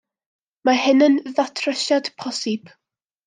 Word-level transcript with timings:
Mae 0.69 0.79
hynna'n 0.85 1.17
ddatrysiad 1.27 2.11
posib. 2.23 2.73